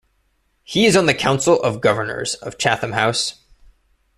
[0.63, 3.35] He is on the council of governors of Chatham House.